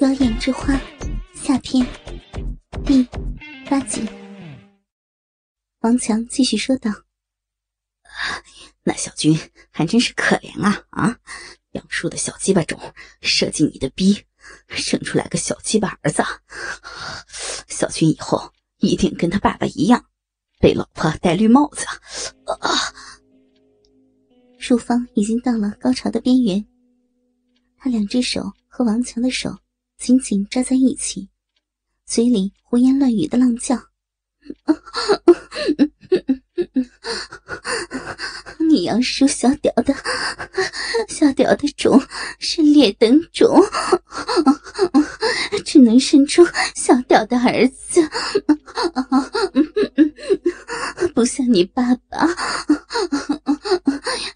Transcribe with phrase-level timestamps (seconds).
[0.00, 0.80] 妖艳之花
[1.34, 1.86] 下篇
[2.86, 3.06] 第
[3.68, 4.08] 八集。
[5.80, 6.90] 王强继续说道
[8.82, 9.38] ：“那小军
[9.70, 11.18] 还真是可怜啊啊！
[11.72, 12.80] 杨叔的小鸡巴种
[13.20, 14.24] 射进你的逼，
[14.68, 16.22] 生出来个小鸡巴儿子。
[17.68, 20.06] 小军以后一定跟他爸爸一样，
[20.58, 21.84] 被老婆戴绿帽子。”
[22.48, 22.70] 啊！
[24.58, 26.66] 淑芳已经到了高潮的边缘，
[27.76, 29.58] 她两只手和王强的手
[30.00, 31.28] 紧紧抓在一起，
[32.06, 33.78] 嘴里胡言乱语的浪叫。
[38.70, 39.94] 你杨叔小屌的，
[41.06, 42.02] 小屌的种
[42.38, 43.60] 是劣等种，
[45.66, 48.00] 只能生出小屌的儿子，
[51.14, 52.26] 不像你爸爸，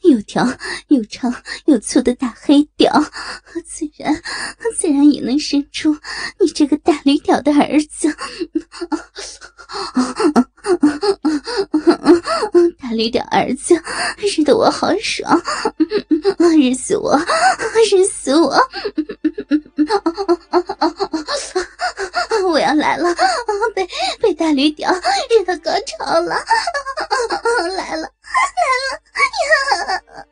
[0.03, 0.47] 有条
[0.89, 2.93] 又长又粗的大黑屌，
[3.75, 4.15] 自然
[4.79, 5.99] 自然也能生出
[6.39, 8.09] 你这个大驴屌的儿子。
[12.81, 13.75] 大驴屌儿子，
[14.19, 15.43] 日得我好爽，
[16.57, 17.19] 日死我，
[17.91, 18.57] 日死我！
[22.49, 23.13] 我要来了，
[23.75, 23.89] 被
[24.21, 26.37] 被大驴屌日到高潮了，
[27.77, 28.09] 来了来了
[30.15, 30.25] 呀！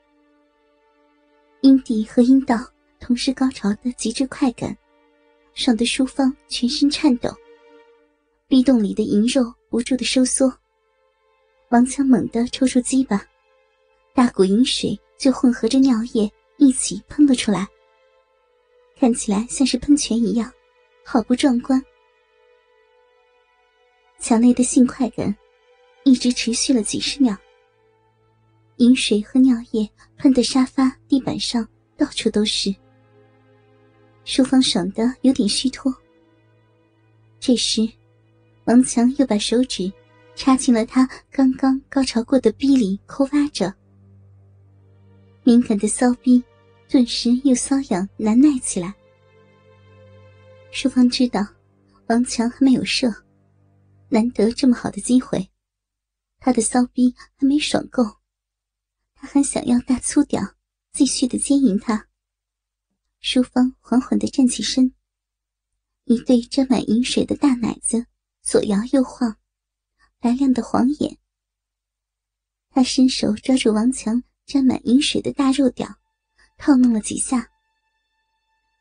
[1.62, 2.56] 阴蒂和阴道
[3.02, 4.78] 同时高潮的极致快感，
[5.54, 7.28] 爽得淑芳全身颤抖。
[8.46, 10.56] 壁洞里的银肉不住的收缩，
[11.70, 13.26] 王强猛地抽出鸡巴，
[14.14, 17.66] 大股银水就混合着尿液一起喷了出来，
[18.96, 20.52] 看起来像是喷泉一样，
[21.04, 21.84] 好不壮观。
[24.20, 25.36] 强烈的性快感
[26.04, 27.36] 一直持续了几十秒，
[28.76, 32.72] 饮水和尿液喷得沙发、地板上到处都是，
[34.24, 35.94] 淑芳爽得有点虚脱。
[37.40, 37.88] 这时。
[38.66, 39.92] 王强又把手指
[40.36, 43.74] 插进了他刚刚高潮过的逼里，抠挖着。
[45.42, 46.40] 敏感的骚逼
[46.88, 48.94] 顿时又瘙痒难耐起来。
[50.70, 51.44] 淑芳知道
[52.06, 53.12] 王强还没有射，
[54.08, 55.50] 难得这么好的机会，
[56.38, 58.04] 他的骚逼还没爽够，
[59.16, 60.40] 他还想要大粗屌，
[60.92, 62.06] 继续的奸淫他。
[63.22, 64.92] 淑芳缓缓的站起身，
[66.04, 68.06] 一对沾满饮水的大奶子。
[68.42, 69.36] 左摇右晃，
[70.18, 71.16] 白亮的黄眼。
[72.70, 75.86] 他伸手抓住王强沾满饮水的大肉屌，
[76.58, 77.48] 套弄了几下。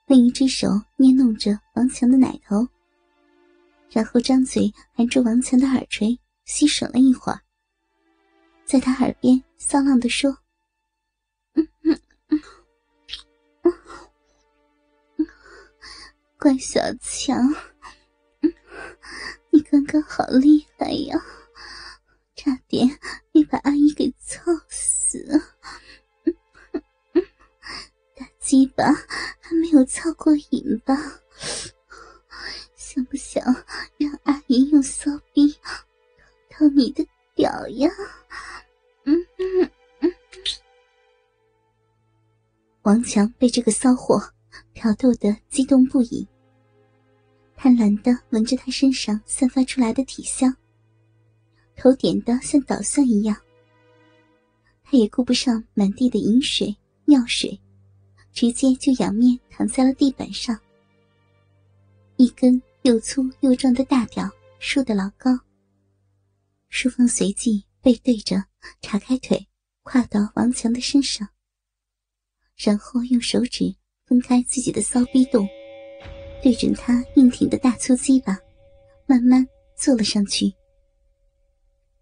[0.07, 2.67] 另一只手捏弄着王强的奶头，
[3.91, 7.39] 然后张嘴含住王强的耳垂，吸吮了一会儿，
[8.65, 10.35] 在他耳边骚浪的说
[16.41, 17.37] ：“乖小强。
[19.53, 21.23] ”你刚刚好厉害呀，
[22.35, 22.89] 差点
[23.31, 25.39] 没把阿姨给操死。
[28.15, 28.91] 大鸡巴
[29.39, 30.95] 还没有操过瘾吧？
[32.75, 33.43] 想不想
[33.97, 35.55] 让阿姨用骚逼
[36.49, 37.89] 掏你的屌呀？
[39.05, 40.11] 嗯嗯嗯。
[42.81, 44.19] 王强被这个骚货
[44.73, 46.27] 挑逗的激动不已。
[47.63, 50.51] 贪婪的闻着他身上散发出来的体香，
[51.75, 53.37] 头点的像捣蒜一样。
[54.81, 57.61] 他也顾不上满地的饮水、尿水，
[58.33, 60.59] 直接就仰面躺在了地板上。
[62.15, 65.29] 一根又粗又壮的大屌竖得老高。
[66.69, 68.43] 淑芳随即背对着，
[68.81, 69.47] 叉开腿，
[69.83, 71.29] 跨到王强的身上，
[72.55, 73.75] 然后用手指
[74.07, 75.47] 分开自己的骚逼洞。
[76.41, 78.35] 对准他硬挺的大粗鸡巴，
[79.05, 80.51] 慢慢坐了上去。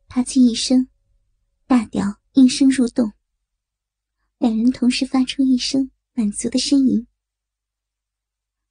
[0.07, 0.87] 啪叽一声，
[1.67, 3.11] 大屌应声入洞。
[4.37, 7.05] 两人同时发出一声满足的呻吟。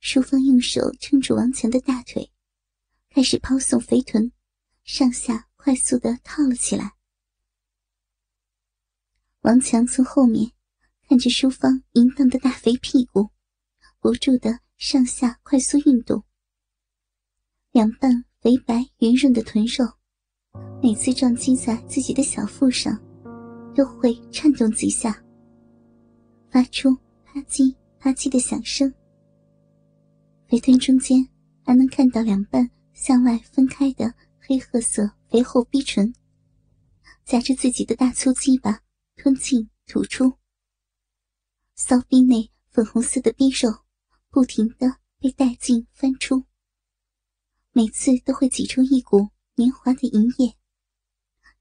[0.01, 2.33] 淑芳用手撑住王强的大腿，
[3.11, 4.33] 开始抛送肥臀，
[4.85, 6.95] 上下快速的套了起来。
[9.43, 10.51] 王强从后面
[11.07, 13.29] 看着淑芳淫荡的大肥屁股，
[14.01, 14.61] 不住的。
[14.79, 16.23] 上下快速运动，
[17.73, 19.85] 两瓣肥白圆润的臀肉，
[20.81, 22.97] 每次撞击在自己的小腹上，
[23.75, 25.21] 都会颤动几下，
[26.49, 28.95] 发出啪叽啪叽的响声。
[30.47, 31.29] 肥臀中间
[31.65, 36.15] 还能看到两瓣向外分开的黑褐色肥厚逼唇，
[37.25, 38.81] 夹着自己的大粗鸡巴
[39.17, 40.35] 吞进吐出，
[41.75, 43.88] 骚逼内粉红色的逼肉。
[44.31, 46.45] 不停的被带进翻出，
[47.73, 50.57] 每次都会挤出一股黏滑的银液，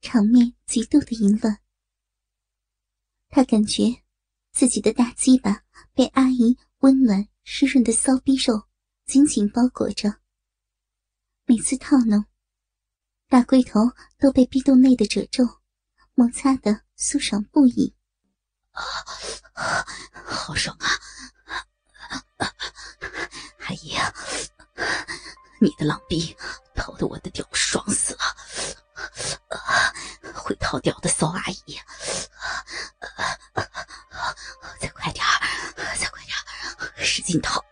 [0.02, 1.60] 场面极度的淫乱。
[3.30, 4.04] 他感觉
[4.52, 8.68] 自己的大鸡巴被阿姨温暖湿润的骚逼肉
[9.06, 10.20] 紧紧包裹着，
[11.46, 12.26] 每次套弄，
[13.28, 13.80] 大龟头
[14.18, 15.44] 都被逼洞内的褶皱
[16.14, 17.96] 摩擦的酥爽不已。
[18.72, 18.82] 啊，
[20.26, 20.88] 好爽啊！
[23.60, 23.96] 阿姨，
[25.60, 26.36] 你的浪逼
[26.76, 28.22] 掏得我的屌爽死了！
[30.34, 31.78] 会套屌的骚阿姨，
[34.80, 35.26] 再快点
[36.00, 36.34] 再快点
[36.98, 37.64] 使劲套，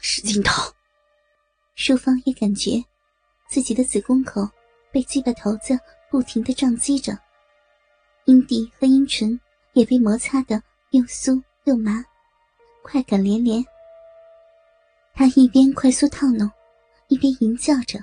[0.00, 0.72] 使劲套！
[1.74, 2.84] 淑芳也感觉
[3.48, 4.48] 自己的子宫口
[4.92, 5.78] 被鸡巴头子
[6.10, 7.18] 不停的撞击着，
[8.26, 9.38] 阴蒂和阴唇。
[9.74, 12.04] 也被摩擦的又酥又麻，
[12.82, 13.64] 快感连连。
[15.14, 16.50] 他一边快速套弄，
[17.08, 17.98] 一边吟叫着：“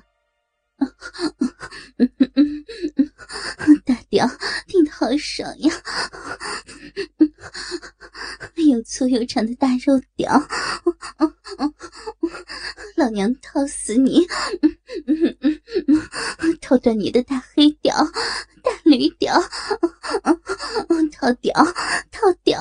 [3.85, 4.27] 大屌
[4.67, 5.73] 顶的好爽呀！
[8.69, 10.47] 又粗又长的大肉屌，
[12.97, 14.27] 老娘套死你！
[16.59, 17.95] 套断你的大黑屌，
[18.63, 19.39] 大驴屌！”
[21.11, 21.53] 套屌，
[22.11, 22.59] 套屌！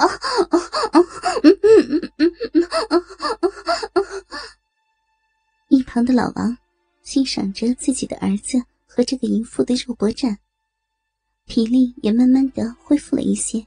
[5.75, 6.57] 一旁的老王
[7.03, 10.39] 欣赏着自己的儿子和这个淫妇的肉搏战，
[11.47, 13.67] 体力也慢慢的恢复了一些，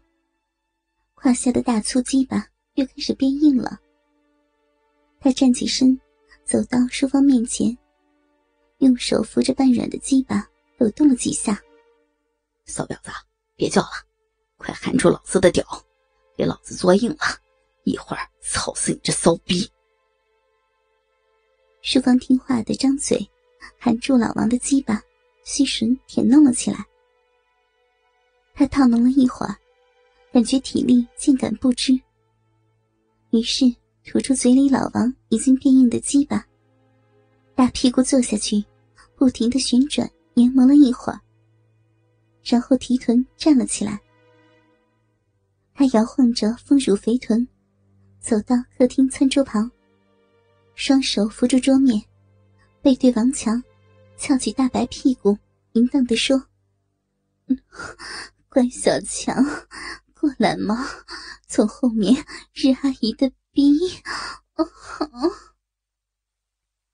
[1.15, 3.77] 胯下的大粗鸡巴又开始变硬了。
[5.19, 5.99] 他站起身，
[6.45, 7.77] 走到淑芳面前，
[8.77, 10.47] 用手扶着半软的鸡巴，
[10.79, 11.61] 抖动了几下。
[12.63, 13.11] 骚婊子，
[13.57, 13.89] 别叫了。
[14.55, 15.65] 快含住老子的屌，
[16.37, 17.17] 给老子做硬了！
[17.83, 19.69] 一会儿操死你这骚逼！
[21.89, 23.17] 淑芳听话的张嘴，
[23.79, 25.01] 含住老王的鸡巴，
[25.45, 26.85] 吸吮舔弄了起来。
[28.53, 29.55] 他套弄了一会儿，
[30.33, 31.97] 感觉体力渐感不支，
[33.29, 33.73] 于是
[34.03, 36.45] 吐出嘴里老王已经变硬的鸡巴，
[37.55, 38.61] 大屁股坐下去，
[39.15, 41.21] 不停的旋转研磨了一会儿，
[42.43, 43.97] 然后提臀站了起来。
[45.73, 47.47] 他摇晃着丰乳肥臀，
[48.19, 49.71] 走到客厅餐桌旁，
[50.77, 52.05] 双手扶住桌面，
[52.83, 53.63] 背对王强，
[54.15, 55.35] 翘起大白屁股，
[55.71, 56.49] 淫荡地说
[58.47, 59.43] ：“关小强，
[60.13, 60.87] 过来嘛，
[61.47, 63.73] 从后面日阿姨的逼。”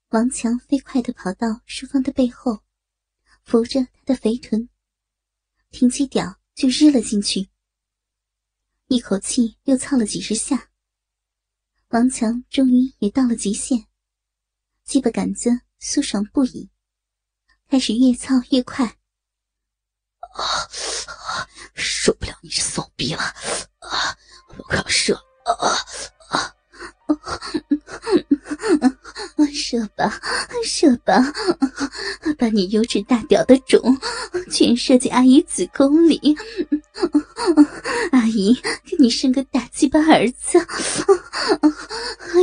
[0.08, 2.60] 王强飞快地跑到淑芳的背后，
[3.42, 4.66] 扶着她的肥臀，
[5.70, 7.50] 挺起屌就日了进去。
[8.86, 10.70] 一口气又操了几十下，
[11.94, 13.84] 王强终于也到了极限，
[14.84, 16.68] 鸡巴杆子酥爽不已，
[17.70, 18.84] 开始越操越快。
[18.84, 20.42] 啊！
[21.72, 23.20] 受不了你这骚逼了！
[23.78, 24.18] 啊！
[24.56, 25.14] 我快要射！
[25.44, 25.54] 啊
[26.30, 26.52] 啊！
[29.52, 30.20] 射吧，
[30.64, 31.22] 射吧，
[32.36, 33.80] 把你油脂大屌的种
[34.50, 36.36] 全射进阿姨子宫里。
[38.10, 38.52] 阿姨
[38.84, 40.58] 给你生个大鸡巴儿子，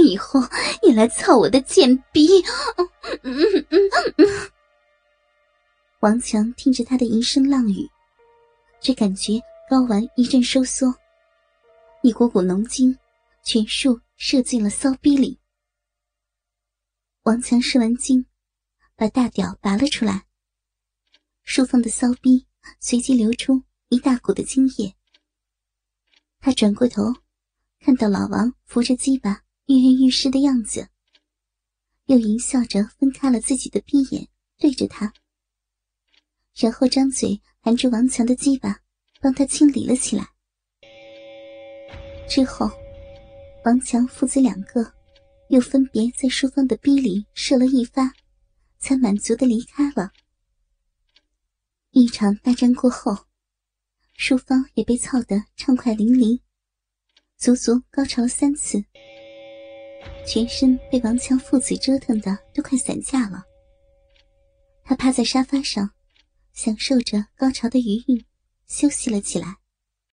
[0.06, 0.40] 以后
[0.82, 2.28] 也来操我的贱逼。
[6.00, 7.88] 王强听着他的淫声浪语，
[8.80, 9.34] 只感觉
[9.70, 10.94] 睾丸一阵收缩，
[12.02, 12.98] 一股股浓精
[13.44, 15.40] 全数射进了骚逼里。
[17.24, 18.26] 王强射完精，
[18.96, 20.26] 把大屌拔了出来，
[21.44, 22.48] 淑芳的骚逼
[22.80, 24.96] 随即流出一大股的精液。
[26.40, 27.14] 他转过头，
[27.82, 30.88] 看到老王扶着鸡巴跃跃欲试的样子，
[32.06, 35.12] 又淫笑着分开了自己的闭眼，对着他，
[36.56, 38.80] 然后张嘴含住王强的鸡巴，
[39.20, 40.26] 帮他清理了起来。
[42.30, 42.72] 之后，
[43.66, 44.94] 王强父子两个。
[45.50, 48.14] 又分别在淑芳的逼里射了一发，
[48.80, 50.14] 才满足的离开了。
[51.90, 53.26] 一场大战过后，
[54.14, 56.40] 淑芳也被操得畅快淋漓，
[57.42, 58.86] 足足高潮了三次，
[60.28, 63.44] 全身被王强父子折腾的都快散架了。
[64.84, 65.90] 他趴在沙发上，
[66.54, 68.24] 享受着高潮的余韵，
[68.68, 69.58] 休息了起来。